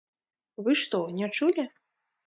[0.67, 1.71] Вы што, не чулі?